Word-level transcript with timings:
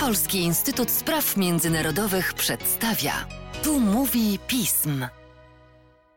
Polski 0.00 0.38
Instytut 0.38 0.90
Spraw 0.90 1.36
Międzynarodowych 1.36 2.34
przedstawia. 2.34 3.12
Tu 3.64 3.80
mówi 3.80 4.38
pism. 4.46 5.06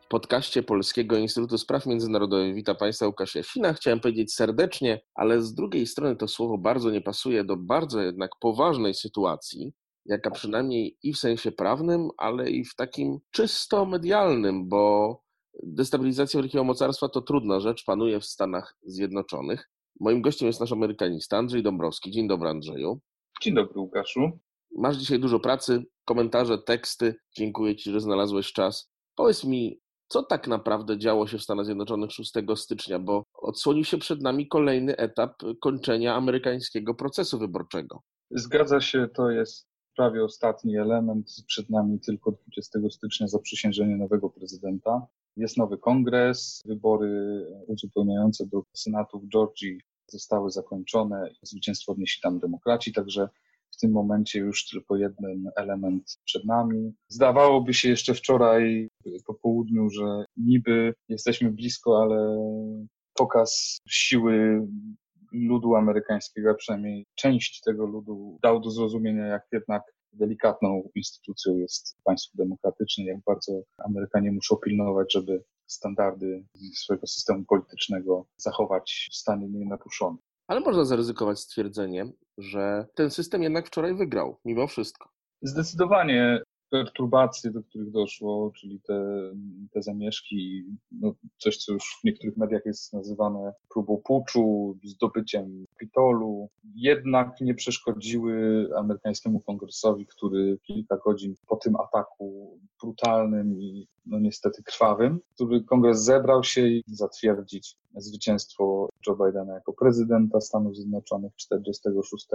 W 0.00 0.08
podcaście 0.08 0.62
Polskiego 0.62 1.16
Instytutu 1.16 1.58
Spraw 1.58 1.86
Międzynarodowych 1.86 2.54
witam 2.54 2.76
Państwa 2.76 3.06
Łukasz 3.06 3.34
Jasina. 3.34 3.72
Chciałem 3.72 4.00
powiedzieć 4.00 4.34
serdecznie, 4.34 5.00
ale 5.14 5.42
z 5.42 5.54
drugiej 5.54 5.86
strony 5.86 6.16
to 6.16 6.28
słowo 6.28 6.58
bardzo 6.58 6.90
nie 6.90 7.00
pasuje 7.00 7.44
do 7.44 7.56
bardzo 7.56 8.00
jednak 8.00 8.30
poważnej 8.40 8.94
sytuacji, 8.94 9.72
jaka 10.06 10.30
przynajmniej 10.30 10.96
i 11.02 11.12
w 11.12 11.18
sensie 11.18 11.52
prawnym, 11.52 12.08
ale 12.18 12.50
i 12.50 12.64
w 12.64 12.74
takim 12.74 13.18
czysto 13.30 13.86
medialnym, 13.86 14.68
bo 14.68 15.16
destabilizacja 15.62 16.40
wielkiego 16.40 16.64
mocarstwa 16.64 17.08
to 17.08 17.20
trudna 17.20 17.60
rzecz, 17.60 17.84
panuje 17.84 18.20
w 18.20 18.24
Stanach 18.24 18.76
Zjednoczonych. 18.82 19.70
Moim 20.00 20.22
gościem 20.22 20.46
jest 20.46 20.60
nasz 20.60 20.72
Amerykanista 20.72 21.38
Andrzej 21.38 21.62
Dąbrowski. 21.62 22.10
Dzień 22.10 22.28
dobry 22.28 22.48
Andrzeju. 22.48 23.00
Dzień 23.42 23.54
dobry 23.54 23.80
Łukaszu. 23.80 24.20
Masz 24.76 24.96
dzisiaj 24.96 25.20
dużo 25.20 25.40
pracy, 25.40 25.84
komentarze, 26.04 26.58
teksty. 26.58 27.14
Dziękuję 27.36 27.76
Ci, 27.76 27.90
że 27.90 28.00
znalazłeś 28.00 28.52
czas. 28.52 28.90
Powiedz 29.14 29.44
mi, 29.44 29.80
co 30.08 30.22
tak 30.22 30.48
naprawdę 30.48 30.98
działo 30.98 31.26
się 31.26 31.38
w 31.38 31.42
Stanach 31.42 31.64
Zjednoczonych 31.64 32.12
6 32.12 32.32
stycznia, 32.56 32.98
bo 32.98 33.24
odsłonił 33.34 33.84
się 33.84 33.98
przed 33.98 34.22
nami 34.22 34.48
kolejny 34.48 34.96
etap 34.96 35.42
kończenia 35.60 36.14
amerykańskiego 36.14 36.94
procesu 36.94 37.38
wyborczego. 37.38 38.02
Zgadza 38.30 38.80
się, 38.80 39.08
to 39.14 39.30
jest 39.30 39.68
prawie 39.96 40.24
ostatni 40.24 40.76
element. 40.78 41.30
Przed 41.46 41.70
nami 41.70 42.00
tylko 42.00 42.32
20 42.32 42.78
stycznia 42.90 43.28
zaprzysiężenie 43.28 43.96
nowego 43.96 44.30
prezydenta. 44.30 45.06
Jest 45.36 45.56
nowy 45.56 45.78
kongres, 45.78 46.62
wybory 46.66 47.42
uzupełniające 47.66 48.46
do 48.46 48.62
Senatu 48.74 49.20
w 49.20 49.28
Georgii 49.28 49.80
zostały 50.08 50.50
zakończone. 50.50 51.30
Zwycięstwo 51.42 51.92
odnieśli 51.92 52.22
tam 52.22 52.38
demokraci, 52.38 52.92
także 52.92 53.28
w 53.72 53.80
tym 53.80 53.92
momencie 53.92 54.38
już 54.38 54.68
tylko 54.68 54.96
jeden 54.96 55.50
element 55.56 56.18
przed 56.24 56.44
nami. 56.44 56.92
Zdawałoby 57.08 57.74
się 57.74 57.88
jeszcze 57.88 58.14
wczoraj 58.14 58.88
po 59.26 59.34
południu, 59.34 59.90
że 59.90 60.24
niby 60.36 60.94
jesteśmy 61.08 61.50
blisko, 61.50 62.02
ale 62.02 62.38
pokaz 63.14 63.78
siły 63.88 64.66
ludu 65.32 65.74
amerykańskiego, 65.74 66.50
a 66.50 66.54
przynajmniej 66.54 67.06
część 67.14 67.60
tego 67.60 67.86
ludu, 67.86 68.38
dał 68.42 68.60
do 68.60 68.70
zrozumienia, 68.70 69.26
jak 69.26 69.42
jednak 69.52 69.82
delikatną 70.12 70.88
instytucją 70.94 71.58
jest 71.58 71.96
państwo 72.04 72.38
demokratyczne, 72.38 73.04
jak 73.04 73.20
bardzo 73.26 73.62
Amerykanie 73.78 74.32
muszą 74.32 74.56
pilnować, 74.56 75.12
żeby 75.12 75.44
standardy 75.66 76.44
swojego 76.74 77.06
systemu 77.06 77.44
politycznego 77.44 78.26
zachować 78.36 79.08
w 79.12 79.16
stanie 79.16 79.48
nienaruszonym. 79.48 80.18
Ale 80.48 80.60
można 80.60 80.84
zaryzykować 80.84 81.40
stwierdzenie, 81.40 82.12
że 82.38 82.86
ten 82.94 83.10
system 83.10 83.42
jednak 83.42 83.66
wczoraj 83.66 83.94
wygrał, 83.94 84.40
mimo 84.44 84.66
wszystko. 84.66 85.08
Zdecydowanie 85.42 86.42
perturbacje, 86.70 87.50
do 87.50 87.62
których 87.62 87.90
doszło, 87.90 88.52
czyli 88.56 88.80
te, 88.80 89.30
te 89.72 89.82
zamieszki, 89.82 90.64
no 90.92 91.14
coś, 91.38 91.56
co 91.56 91.72
już 91.72 91.98
w 92.00 92.04
niektórych 92.04 92.36
mediach 92.36 92.66
jest 92.66 92.92
nazywane 92.92 93.52
próbą 93.70 94.02
puczu, 94.04 94.78
zdobyciem 94.84 95.64
Kapitolu, 95.72 96.48
jednak 96.74 97.40
nie 97.40 97.54
przeszkodziły 97.54 98.68
amerykańskiemu 98.76 99.40
kongresowi, 99.40 100.06
który 100.06 100.58
kilka 100.62 100.96
godzin 100.96 101.34
po 101.46 101.56
tym 101.56 101.76
ataku 101.76 102.58
brutalnym 102.82 103.60
i 103.60 103.88
no 104.06 104.18
niestety 104.18 104.62
krwawym, 104.62 105.20
który 105.34 105.64
kongres 105.64 106.04
zebrał 106.04 106.44
się 106.44 106.68
i 106.68 106.82
zatwierdzić 106.86 107.76
zwycięstwo 107.96 108.88
Joe 109.06 109.16
Bidena 109.16 109.54
jako 109.54 109.72
prezydenta 109.72 110.40
Stanów 110.40 110.76
Zjednoczonych 110.76 111.32
46 111.36 112.26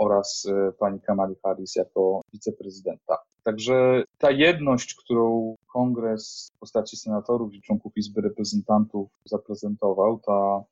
oraz 0.00 0.46
e, 0.48 0.72
pani 0.72 1.00
Kamali 1.00 1.34
Harris 1.42 1.76
jako 1.76 2.20
wiceprezydenta. 2.32 3.18
Także 3.42 4.04
ta 4.18 4.30
jedność, 4.30 4.94
którą 4.94 5.56
kongres 5.72 6.50
w 6.56 6.58
postaci 6.58 6.96
senatorów 6.96 7.54
i 7.54 7.62
członków 7.62 7.92
Izby 7.96 8.20
Reprezentantów 8.20 9.08
zaprezentował, 9.24 10.18
ta 10.18 10.62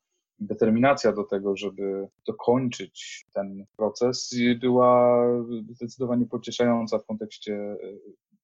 determinacja 0.41 1.13
do 1.13 1.25
tego, 1.25 1.57
żeby 1.57 2.09
dokończyć 2.27 3.27
ten 3.35 3.65
proces, 3.77 4.35
była 4.61 5.25
zdecydowanie 5.71 6.27
pocieszająca 6.27 6.99
w 6.99 7.07
kontekście 7.07 7.55
e, 7.55 7.77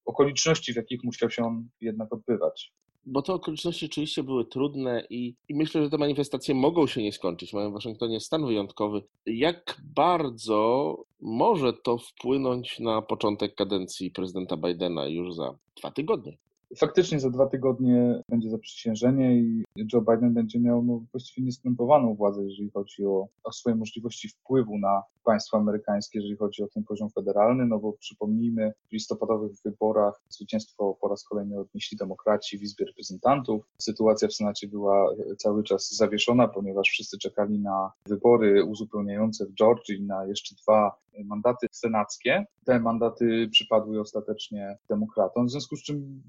okoliczności, 0.05 0.73
w 0.73 0.75
jakich 0.75 1.03
musiał 1.03 1.29
się 1.29 1.43
on 1.43 1.67
jednak 1.81 2.13
odbywać 2.13 2.73
bo 3.05 3.21
te 3.21 3.33
okoliczności 3.33 3.85
oczywiście 3.85 4.23
były 4.23 4.45
trudne 4.45 5.03
i, 5.09 5.35
i, 5.49 5.55
myślę, 5.55 5.83
że 5.83 5.89
te 5.89 5.97
manifestacje 5.97 6.55
mogą 6.55 6.87
się 6.87 7.03
nie 7.03 7.11
skończyć. 7.11 7.53
Mamy 7.53 7.69
w 7.69 7.73
Waszyngtonie 7.73 8.19
stan 8.19 8.45
wyjątkowy. 8.45 9.01
Jak 9.25 9.81
bardzo 9.95 10.97
może 11.21 11.73
to 11.73 11.97
wpłynąć 11.97 12.79
na 12.79 13.01
początek 13.01 13.55
kadencji 13.55 14.11
prezydenta 14.11 14.57
Bidena 14.57 15.07
już 15.07 15.33
za 15.33 15.57
dwa 15.77 15.91
tygodnie? 15.91 16.37
Faktycznie 16.77 17.19
za 17.19 17.29
dwa 17.29 17.47
tygodnie 17.47 18.21
będzie 18.29 18.49
zaprzysiężenie 18.49 19.35
i 19.35 19.63
Joe 19.93 20.01
Biden 20.01 20.33
będzie 20.33 20.59
miał 20.59 20.83
no, 20.83 21.01
właściwie 21.11 21.45
nieskrępowaną 21.45 22.15
władzę, 22.15 22.43
jeżeli 22.43 22.69
chodzi 22.69 23.05
o, 23.05 23.27
o 23.43 23.51
swoje 23.51 23.75
możliwości 23.75 24.29
wpływu 24.29 24.77
na 24.77 25.03
państwo 25.23 25.57
amerykańskie, 25.57 26.19
jeżeli 26.19 26.37
chodzi 26.37 26.63
o 26.63 26.67
ten 26.67 26.83
poziom 26.83 27.09
federalny, 27.09 27.65
no 27.65 27.79
bo 27.79 27.93
przypomnijmy, 27.93 28.73
w 28.89 28.93
listopadowych 28.93 29.51
wyborach 29.65 30.21
zwycięstwo 30.29 30.97
po 31.01 31.07
raz 31.07 31.23
kolejny 31.23 31.59
odnieśli 31.59 31.97
demokraci 31.97 32.57
w 32.57 32.63
Izbie 32.63 32.85
Reprezentantów. 32.85 33.65
Sytuacja 33.77 34.27
w 34.27 34.33
Senacie 34.33 34.67
była 34.67 35.09
cały 35.37 35.63
czas 35.63 35.95
zawieszona, 35.95 36.47
ponieważ 36.47 36.89
wszyscy 36.89 37.17
czekali 37.17 37.59
na 37.59 37.91
wybory 38.07 38.63
uzupełniające 38.63 39.45
w 39.45 39.53
Georgii 39.53 40.01
na 40.01 40.25
jeszcze 40.25 40.55
dwa 40.55 40.95
mandaty 41.23 41.67
senackie. 41.71 42.45
Te 42.65 42.79
mandaty 42.79 43.47
przypadły 43.51 44.01
ostatecznie 44.01 44.77
demokratom, 44.89 45.47
w 45.47 45.51
związku 45.51 45.75
z 45.75 45.83
czym 45.83 46.21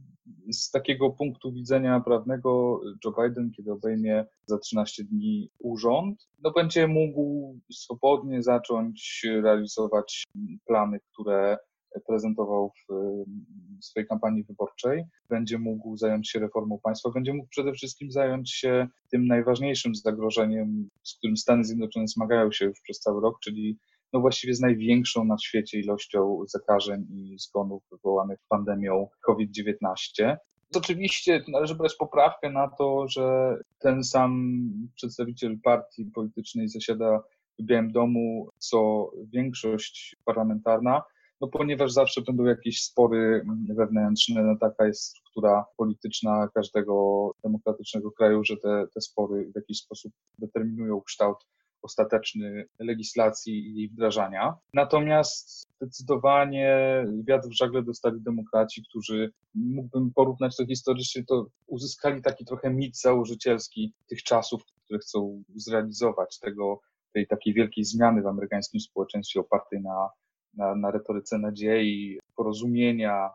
z 0.53 0.71
takiego 0.71 1.11
punktu 1.11 1.53
widzenia 1.53 2.01
prawnego 2.01 2.81
Joe 3.05 3.15
Biden, 3.23 3.51
kiedy 3.57 3.73
obejmie 3.73 4.27
za 4.47 4.59
13 4.59 5.05
dni 5.05 5.51
urząd, 5.59 6.29
no 6.43 6.51
będzie 6.51 6.87
mógł 6.87 7.57
swobodnie 7.73 8.43
zacząć 8.43 9.27
realizować 9.43 10.25
plany, 10.67 10.99
które 11.13 11.59
prezentował 12.07 12.73
w 12.89 13.85
swojej 13.85 14.09
kampanii 14.09 14.45
wyborczej, 14.45 15.05
będzie 15.29 15.59
mógł 15.59 15.97
zająć 15.97 16.31
się 16.31 16.39
reformą 16.39 16.79
państwa, 16.83 17.11
będzie 17.11 17.35
mógł 17.35 17.49
przede 17.49 17.73
wszystkim 17.73 18.11
zająć 18.11 18.53
się 18.53 18.89
tym 19.11 19.27
najważniejszym 19.27 19.95
zagrożeniem, 19.95 20.89
z 21.03 21.15
którym 21.19 21.37
Stany 21.37 21.65
Zjednoczone 21.65 22.09
zmagają 22.09 22.53
się 22.53 22.65
już 22.65 22.81
przez 22.81 23.01
cały 23.01 23.23
rok, 23.23 23.41
czyli 23.41 23.79
no 24.13 24.21
właściwie 24.21 24.55
z 24.55 24.61
największą 24.61 25.25
na 25.25 25.39
świecie 25.39 25.81
ilością 25.81 26.39
zakażeń 26.49 27.07
i 27.11 27.39
zgonów 27.39 27.83
wywołanych 27.93 28.39
pandemią 28.49 29.09
COVID-19. 29.27 30.37
Oczywiście 30.75 31.45
należy 31.49 31.75
brać 31.75 31.95
poprawkę 31.95 32.51
na 32.51 32.69
to, 32.69 33.09
że 33.09 33.57
ten 33.79 34.05
sam 34.05 34.59
przedstawiciel 34.95 35.61
partii 35.65 36.11
politycznej 36.15 36.69
zasiada 36.69 37.21
w 37.59 37.65
Białym 37.65 37.93
Domu 37.93 38.49
co 38.59 39.11
większość 39.33 40.17
parlamentarna, 40.25 41.03
no 41.41 41.49
ponieważ 41.49 41.93
zawsze 41.93 42.23
będą 42.23 42.45
jakieś 42.45 42.83
spory 42.83 43.47
wewnętrzne, 43.69 44.43
no 44.43 44.57
taka 44.61 44.87
jest 44.87 45.03
struktura 45.03 45.65
polityczna 45.77 46.49
każdego 46.55 47.31
demokratycznego 47.45 48.13
kraju, 48.13 48.45
że 48.45 48.57
te, 48.57 48.87
te 48.95 49.01
spory 49.01 49.51
w 49.53 49.57
jakiś 49.57 49.79
sposób 49.79 50.13
determinują 50.39 51.01
kształt 51.01 51.37
ostateczny 51.87 52.65
legislacji 52.79 53.69
i 53.69 53.75
jej 53.77 53.89
wdrażania. 53.89 54.55
Natomiast 54.75 55.67
zdecydowanie 55.81 57.05
wiatr 57.29 57.49
w 57.49 57.57
żagle 57.57 57.83
dostali 57.83 58.21
demokraci, 58.21 58.83
którzy 58.89 59.33
mógłbym 59.55 60.11
porównać 60.15 60.57
to 60.57 60.67
historycznie, 60.67 61.25
to 61.25 61.47
uzyskali 61.67 62.23
taki 62.23 62.45
trochę 62.45 62.71
mit 62.71 63.01
założycielski 63.01 63.93
tych 64.09 64.23
czasów, 64.23 64.63
które 64.85 64.99
chcą 64.99 65.43
zrealizować 65.55 66.39
tego, 66.39 66.81
tej 67.13 67.27
takiej 67.27 67.55
wielkiej 67.55 67.85
zmiany 67.85 68.23
w 68.23 68.27
amerykańskim 68.27 68.81
społeczeństwie 68.81 69.41
opartej 69.41 69.83
na, 69.83 70.09
na, 70.55 70.75
na 70.75 70.91
retoryce 70.91 71.39
nadziei, 71.39 72.19
porozumienia, 72.37 73.31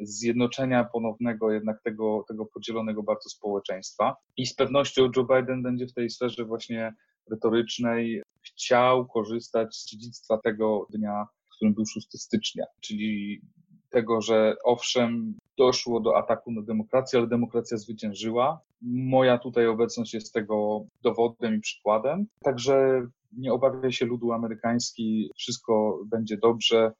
zjednoczenia 0.00 0.84
ponownego 0.84 1.52
jednak 1.52 1.82
tego, 1.82 2.24
tego 2.28 2.46
podzielonego 2.46 3.02
bardzo 3.02 3.28
społeczeństwa. 3.30 4.16
I 4.36 4.46
z 4.46 4.54
pewnością 4.54 5.10
Joe 5.16 5.24
Biden 5.24 5.62
będzie 5.62 5.86
w 5.86 5.94
tej 5.94 6.10
sferze 6.10 6.44
właśnie 6.44 6.94
retorycznej 7.30 8.22
chciał 8.42 9.06
korzystać 9.06 9.76
z 9.76 9.86
dziedzictwa 9.86 10.38
tego 10.38 10.86
dnia, 10.90 11.26
w 11.52 11.56
którym 11.56 11.74
był 11.74 11.86
6 11.86 12.08
stycznia, 12.12 12.64
czyli 12.80 13.40
tego, 13.90 14.20
że 14.20 14.56
owszem, 14.64 15.34
doszło 15.58 16.00
do 16.00 16.16
ataku 16.16 16.52
na 16.52 16.62
demokrację, 16.62 17.18
ale 17.18 17.28
demokracja 17.28 17.76
zwyciężyła. 17.76 18.60
Moja 18.82 19.38
tutaj 19.38 19.66
obecność 19.66 20.14
jest 20.14 20.32
tego 20.32 20.86
dowodem 21.02 21.54
i 21.54 21.60
przykładem. 21.60 22.26
Także 22.44 23.06
nie 23.32 23.52
obawiaj 23.52 23.92
się 23.92 24.06
ludu 24.06 24.32
amerykański, 24.32 25.30
wszystko 25.36 26.00
będzie 26.06 26.36
dobrze. 26.36 26.92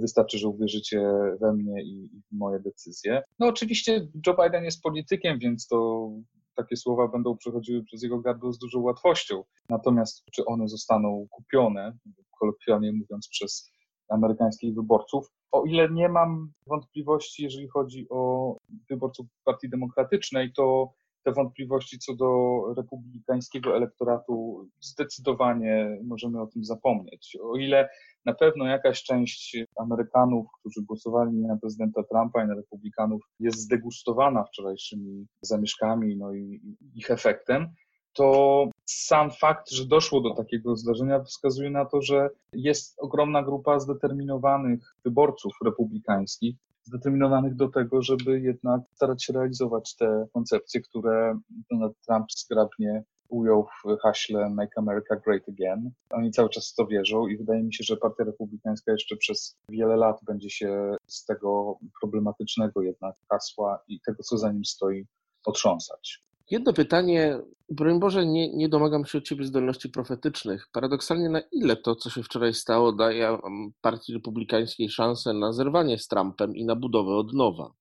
Wystarczy, 0.00 0.38
że 0.38 0.48
uwierzycie 0.48 1.00
we 1.40 1.52
mnie 1.52 1.82
i 1.82 2.08
w 2.32 2.36
moje 2.36 2.60
decyzje. 2.60 3.22
No 3.38 3.46
oczywiście 3.46 4.08
Joe 4.26 4.36
Biden 4.44 4.64
jest 4.64 4.82
politykiem, 4.82 5.38
więc 5.38 5.66
to 5.66 6.10
takie 6.58 6.76
słowa 6.76 7.08
będą 7.08 7.36
przechodziły 7.36 7.84
przez 7.84 8.02
jego 8.02 8.18
gardło 8.20 8.52
z 8.52 8.58
dużą 8.58 8.80
łatwością. 8.80 9.44
Natomiast 9.68 10.24
czy 10.32 10.44
one 10.44 10.68
zostaną 10.68 11.26
kupione, 11.30 11.96
kolokwialnie 12.38 12.92
mówiąc, 12.92 13.28
przez 13.28 13.72
amerykańskich 14.08 14.74
wyborców. 14.74 15.26
O 15.52 15.64
ile 15.64 15.90
nie 15.90 16.08
mam 16.08 16.52
wątpliwości, 16.66 17.42
jeżeli 17.42 17.68
chodzi 17.68 18.06
o 18.10 18.56
wyborców 18.90 19.26
Partii 19.44 19.68
Demokratycznej, 19.68 20.52
to 20.52 20.92
te 21.24 21.32
wątpliwości 21.32 21.98
co 21.98 22.14
do 22.14 22.60
republikańskiego 22.76 23.76
elektoratu 23.76 24.66
zdecydowanie 24.80 25.98
możemy 26.04 26.40
o 26.40 26.46
tym 26.46 26.64
zapomnieć. 26.64 27.36
O 27.42 27.56
ile 27.56 27.88
na 28.24 28.34
pewno 28.34 28.66
jakaś 28.66 29.02
część 29.02 29.56
Amerykanów, 29.76 30.46
którzy 30.60 30.82
głosowali 30.82 31.36
na 31.36 31.56
prezydenta 31.56 32.02
Trumpa 32.02 32.44
i 32.44 32.48
na 32.48 32.54
republikanów, 32.54 33.22
jest 33.40 33.58
zdegustowana 33.58 34.44
wczorajszymi 34.44 35.26
zamieszkami 35.42 36.16
no 36.16 36.34
i 36.34 36.60
ich 36.94 37.10
efektem, 37.10 37.68
to 38.12 38.68
sam 38.84 39.30
fakt, 39.30 39.70
że 39.70 39.86
doszło 39.86 40.20
do 40.20 40.34
takiego 40.34 40.76
zdarzenia, 40.76 41.22
wskazuje 41.22 41.70
na 41.70 41.84
to, 41.84 42.02
że 42.02 42.30
jest 42.52 42.94
ogromna 42.98 43.42
grupa 43.42 43.80
zdeterminowanych 43.80 44.94
wyborców 45.04 45.52
republikańskich, 45.64 46.56
zdeterminowanych 46.82 47.54
do 47.54 47.68
tego, 47.68 48.02
żeby 48.02 48.40
jednak 48.40 48.80
starać 48.94 49.24
się 49.24 49.32
realizować 49.32 49.96
te 49.96 50.26
koncepcje, 50.32 50.80
które 50.80 51.38
Donald 51.70 51.96
Trump 52.06 52.26
zgrabnie 52.32 53.02
ujął 53.28 53.66
w 53.84 53.98
haśle 54.02 54.50
Make 54.50 54.78
America 54.78 55.16
Great 55.16 55.42
Again. 55.48 55.90
Oni 56.10 56.30
cały 56.30 56.48
czas 56.48 56.72
w 56.72 56.74
to 56.74 56.86
wierzą 56.86 57.26
i 57.26 57.36
wydaje 57.36 57.62
mi 57.62 57.74
się, 57.74 57.84
że 57.84 57.96
Partia 57.96 58.24
Republikańska 58.24 58.92
jeszcze 58.92 59.16
przez 59.16 59.56
wiele 59.68 59.96
lat 59.96 60.20
będzie 60.26 60.50
się 60.50 60.96
z 61.06 61.24
tego 61.24 61.78
problematycznego 62.00 62.82
jednak 62.82 63.16
hasła 63.28 63.82
i 63.88 64.00
tego, 64.00 64.22
co 64.22 64.38
za 64.38 64.52
nim 64.52 64.64
stoi, 64.64 65.06
otrząsać. 65.44 66.28
Jedno 66.50 66.72
pytanie, 66.72 67.38
broń 67.70 68.00
Boże, 68.00 68.26
nie, 68.26 68.56
nie 68.56 68.68
domagam 68.68 69.04
się 69.04 69.18
od 69.18 69.24
Ciebie 69.24 69.44
zdolności 69.44 69.88
profetycznych. 69.88 70.68
Paradoksalnie, 70.72 71.28
na 71.28 71.40
ile 71.52 71.76
to, 71.76 71.96
co 71.96 72.10
się 72.10 72.22
wczoraj 72.22 72.54
stało, 72.54 72.92
daje 72.92 73.38
Partii 73.80 74.12
Republikańskiej 74.12 74.88
szansę 74.88 75.34
na 75.34 75.52
zerwanie 75.52 75.98
z 75.98 76.08
Trumpem 76.08 76.56
i 76.56 76.64
na 76.64 76.76
budowę 76.76 77.10
od 77.10 77.32
nowa? 77.32 77.72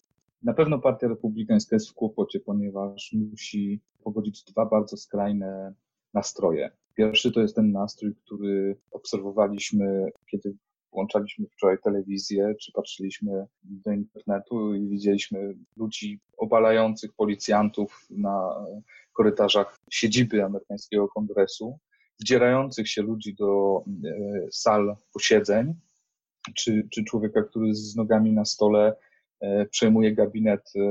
Na 0.44 0.54
pewno 0.54 0.80
Partia 0.80 1.08
Republikańska 1.08 1.76
jest 1.76 1.90
w 1.90 1.94
kłopocie, 1.94 2.40
ponieważ 2.40 3.14
musi 3.14 3.82
pogodzić 4.04 4.44
dwa 4.44 4.66
bardzo 4.66 4.98
skrajne 4.98 5.74
nastroje. 6.14 6.72
Pierwszy 6.96 7.32
to 7.32 7.42
jest 7.42 7.56
ten 7.56 7.72
nastrój, 7.72 8.16
który 8.16 8.78
obserwowaliśmy, 8.92 10.12
kiedy 10.32 10.56
włączaliśmy 10.92 11.46
wczoraj 11.48 11.78
telewizję, 11.84 12.56
czy 12.62 12.72
patrzyliśmy 12.72 13.46
do 13.64 13.92
internetu 13.92 14.76
i 14.76 14.88
widzieliśmy 14.88 15.56
ludzi 15.78 16.20
obalających 16.38 17.14
policjantów 17.14 18.08
na 18.10 18.66
korytarzach 19.14 19.78
siedziby 19.92 20.44
amerykańskiego 20.44 21.08
kongresu, 21.08 21.80
wdzierających 22.20 22.90
się 22.90 23.02
ludzi 23.02 23.36
do 23.36 23.82
e, 24.06 24.12
sal 24.52 24.96
posiedzeń, 25.14 25.74
czy, 26.56 26.88
czy 26.92 27.04
człowieka, 27.04 27.44
który 27.44 27.76
z 27.76 27.96
nogami 27.96 28.32
na 28.32 28.46
stole 28.46 28.96
przejmuje 29.72 30.16
gabinet 30.16 30.62
e, 30.76 30.82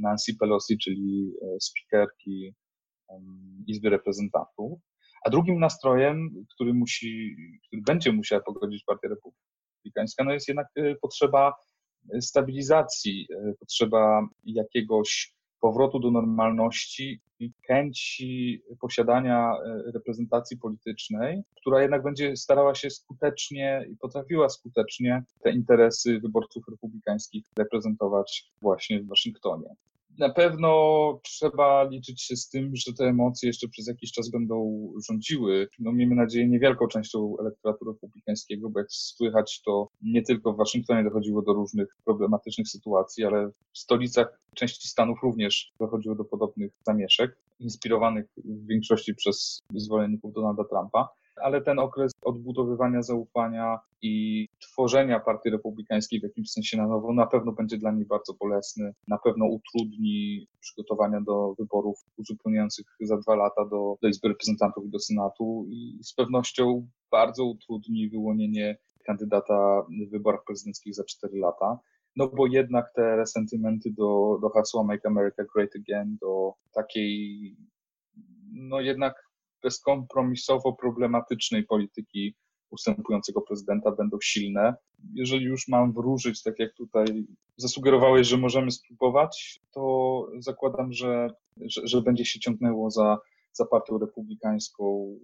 Nancy 0.00 0.32
Pelosi, 0.40 0.78
czyli 0.78 1.32
speakerki 1.60 2.54
Izby 3.66 3.90
Reprezentantów. 3.90 4.80
A 5.24 5.30
drugim 5.30 5.60
nastrojem, 5.60 6.44
który 6.54 6.74
musi, 6.74 7.36
który 7.66 7.82
będzie 7.82 8.12
musiała 8.12 8.42
pogodzić 8.42 8.84
Partia 8.84 9.08
Republikańska, 9.08 10.24
no 10.24 10.32
jest 10.32 10.48
jednak 10.48 10.66
e, 10.76 10.94
potrzeba 10.94 11.54
e, 12.14 12.20
stabilizacji, 12.22 13.26
e, 13.36 13.54
potrzeba 13.60 14.28
jakiegoś 14.44 15.37
powrotu 15.60 15.98
do 15.98 16.10
normalności 16.10 17.20
i 17.40 17.52
chęci 17.66 18.62
posiadania 18.80 19.52
reprezentacji 19.94 20.56
politycznej, 20.56 21.42
która 21.56 21.82
jednak 21.82 22.02
będzie 22.02 22.36
starała 22.36 22.74
się 22.74 22.90
skutecznie 22.90 23.86
i 23.92 23.96
potrafiła 23.96 24.48
skutecznie 24.48 25.22
te 25.42 25.52
interesy 25.52 26.20
wyborców 26.20 26.64
republikańskich 26.70 27.44
reprezentować 27.58 28.52
właśnie 28.62 29.02
w 29.02 29.06
Waszyngtonie. 29.06 29.74
Na 30.18 30.28
pewno 30.28 31.20
trzeba 31.22 31.84
liczyć 31.84 32.22
się 32.22 32.36
z 32.36 32.48
tym, 32.48 32.76
że 32.76 32.92
te 32.92 33.04
emocje 33.04 33.46
jeszcze 33.46 33.68
przez 33.68 33.86
jakiś 33.86 34.12
czas 34.12 34.30
będą 34.30 34.88
rządziły. 35.08 35.68
No, 35.78 35.92
miejmy 35.92 36.14
nadzieję, 36.14 36.48
niewielką 36.48 36.86
częścią 36.86 37.36
elektoratu 37.40 37.84
republikańskiego, 37.84 38.70
bo 38.70 38.80
jak 38.80 38.92
słychać, 38.92 39.62
to 39.62 39.88
nie 40.02 40.22
tylko 40.22 40.52
w 40.52 40.56
Waszyngtonie 40.56 41.04
dochodziło 41.04 41.42
do 41.42 41.52
różnych 41.52 41.96
problematycznych 42.04 42.68
sytuacji, 42.68 43.24
ale 43.24 43.48
w 43.72 43.78
stolicach 43.78 44.40
części 44.54 44.88
Stanów 44.88 45.18
również 45.22 45.72
dochodziło 45.80 46.14
do 46.14 46.24
podobnych 46.24 46.72
zamieszek, 46.86 47.36
inspirowanych 47.60 48.26
w 48.36 48.66
większości 48.66 49.14
przez 49.14 49.62
zwolenników 49.74 50.32
Donalda 50.32 50.64
Trumpa 50.64 51.08
ale 51.42 51.60
ten 51.62 51.78
okres 51.78 52.12
odbudowywania 52.22 53.02
zaufania 53.02 53.78
i 54.02 54.46
tworzenia 54.60 55.20
Partii 55.20 55.50
Republikańskiej 55.50 56.20
w 56.20 56.22
jakimś 56.22 56.50
sensie 56.50 56.76
na 56.76 56.86
nowo 56.86 57.12
na 57.12 57.26
pewno 57.26 57.52
będzie 57.52 57.78
dla 57.78 57.92
niej 57.92 58.06
bardzo 58.06 58.34
bolesny, 58.34 58.94
na 59.08 59.18
pewno 59.18 59.46
utrudni 59.46 60.46
przygotowania 60.60 61.20
do 61.20 61.54
wyborów 61.58 61.98
uzupełniających 62.16 62.86
za 63.00 63.16
dwa 63.16 63.34
lata 63.34 63.64
do, 63.64 63.96
do 64.02 64.08
Izby 64.08 64.28
Reprezentantów 64.28 64.84
i 64.86 64.90
do 64.90 64.98
Senatu 64.98 65.66
i 65.68 65.98
z 66.02 66.14
pewnością 66.14 66.88
bardzo 67.10 67.44
utrudni 67.44 68.08
wyłonienie 68.08 68.78
kandydata 69.04 69.82
w 70.06 70.10
wyborach 70.10 70.44
prezydenckich 70.46 70.94
za 70.94 71.04
cztery 71.04 71.38
lata. 71.38 71.78
No 72.16 72.28
bo 72.28 72.46
jednak 72.46 72.92
te 72.94 73.16
resentymenty 73.16 73.90
do, 73.90 74.38
do 74.42 74.48
hasła 74.48 74.84
Make 74.84 75.06
America 75.06 75.44
Great 75.54 75.70
Again, 75.76 76.16
do 76.20 76.52
takiej, 76.72 77.56
no 78.52 78.80
jednak 78.80 79.27
bezkompromisowo 79.62 80.72
problematycznej 80.72 81.64
polityki 81.64 82.34
ustępującego 82.70 83.40
prezydenta 83.40 83.90
będą 83.90 84.18
silne. 84.22 84.74
Jeżeli 85.14 85.44
już 85.44 85.68
mam 85.68 85.92
wróżyć, 85.92 86.42
tak 86.42 86.58
jak 86.58 86.74
tutaj 86.74 87.26
zasugerowałeś, 87.56 88.26
że 88.26 88.36
możemy 88.36 88.70
spróbować, 88.70 89.60
to 89.70 90.26
zakładam, 90.38 90.92
że, 90.92 91.30
że, 91.56 91.80
że 91.84 92.02
będzie 92.02 92.24
się 92.24 92.40
ciągnęło 92.40 92.90
za, 92.90 93.18
za 93.52 93.66
partią 93.66 93.98
republikańską 93.98 95.16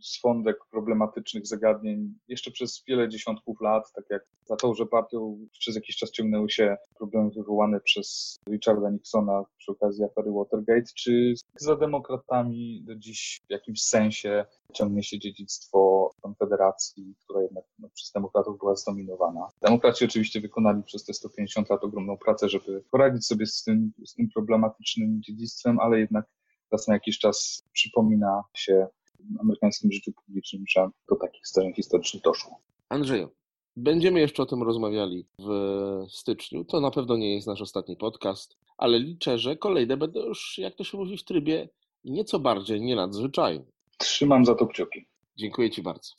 swądek 0.00 0.56
problematycznych 0.70 1.46
zagadnień 1.46 2.14
jeszcze 2.28 2.50
przez 2.50 2.82
wiele 2.88 3.08
dziesiątków 3.08 3.60
lat, 3.60 3.92
tak 3.92 4.04
jak 4.10 4.22
za 4.44 4.56
to, 4.56 4.74
że 4.74 4.86
partią 4.86 5.38
przez 5.58 5.74
jakiś 5.74 5.96
czas 5.96 6.10
ciągnęły 6.10 6.50
się 6.50 6.76
problemy 6.98 7.30
wywołane 7.30 7.80
przez 7.80 8.38
Richarda 8.50 8.90
Nixona 8.90 9.44
przy 9.58 9.72
okazji 9.72 10.04
afery 10.04 10.30
Watergate, 10.32 10.92
czy 10.94 11.34
za 11.56 11.76
demokratami 11.76 12.82
do 12.84 12.96
dziś 12.96 13.40
w 13.48 13.52
jakimś 13.52 13.82
sensie 13.82 14.44
ciągnie 14.72 15.02
się 15.02 15.18
dziedzictwo 15.18 16.10
Konfederacji, 16.20 17.14
która 17.24 17.42
jednak 17.42 17.64
no, 17.78 17.88
przez 17.94 18.12
demokratów 18.12 18.58
była 18.58 18.76
zdominowana. 18.76 19.48
Demokraci 19.62 20.04
oczywiście 20.04 20.40
wykonali 20.40 20.82
przez 20.82 21.04
te 21.04 21.14
150 21.14 21.70
lat 21.70 21.84
ogromną 21.84 22.16
pracę, 22.16 22.48
żeby 22.48 22.84
poradzić 22.90 23.26
sobie 23.26 23.46
z 23.46 23.64
tym, 23.64 23.92
z 24.06 24.14
tym 24.14 24.28
problematycznym 24.34 25.22
dziedzictwem, 25.22 25.80
ale 25.80 26.00
jednak 26.00 26.24
raz 26.72 26.88
na 26.88 26.94
jakiś 26.94 27.18
czas 27.18 27.62
przypomina 27.72 28.42
się 28.54 28.86
amerykańskim 29.40 29.92
życiu 29.92 30.12
publicznym, 30.12 30.64
że 30.68 30.88
do 31.08 31.16
takich 31.16 31.46
zdarzeń 31.46 31.74
historycznych 31.74 32.22
doszło. 32.22 32.60
Andrzeju, 32.88 33.28
będziemy 33.76 34.20
jeszcze 34.20 34.42
o 34.42 34.46
tym 34.46 34.62
rozmawiali 34.62 35.26
w 35.38 35.50
styczniu. 36.08 36.64
To 36.64 36.80
na 36.80 36.90
pewno 36.90 37.16
nie 37.16 37.34
jest 37.34 37.46
nasz 37.46 37.62
ostatni 37.62 37.96
podcast, 37.96 38.56
ale 38.76 38.98
liczę, 38.98 39.38
że 39.38 39.56
kolejne 39.56 39.96
będą 39.96 40.20
już, 40.20 40.58
jak 40.58 40.74
to 40.74 40.84
się 40.84 40.98
mówi, 40.98 41.18
w 41.18 41.24
trybie 41.24 41.68
nieco 42.04 42.38
bardziej 42.38 42.80
nienadzwyczajnym. 42.80 43.70
Trzymam 43.98 44.44
za 44.44 44.54
to 44.54 44.66
kciuki. 44.66 45.06
Dziękuję 45.36 45.70
Ci 45.70 45.82
bardzo. 45.82 46.12